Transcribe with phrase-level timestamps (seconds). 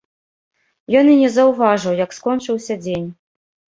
[1.01, 3.07] Ён і не заўважыў, як скончыўся дзень.